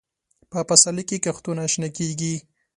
[0.51, 2.33] په پسرلي کې کښتونه شنه کېږي.